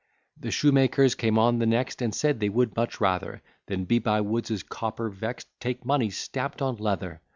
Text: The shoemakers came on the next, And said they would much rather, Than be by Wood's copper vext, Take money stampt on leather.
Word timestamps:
The 0.35 0.49
shoemakers 0.49 1.13
came 1.13 1.37
on 1.37 1.59
the 1.59 1.67
next, 1.67 2.01
And 2.01 2.11
said 2.11 2.39
they 2.39 2.49
would 2.49 2.75
much 2.75 2.99
rather, 2.99 3.43
Than 3.67 3.85
be 3.85 3.99
by 3.99 4.21
Wood's 4.21 4.63
copper 4.63 5.11
vext, 5.11 5.45
Take 5.59 5.85
money 5.85 6.09
stampt 6.09 6.59
on 6.59 6.77
leather. 6.77 7.21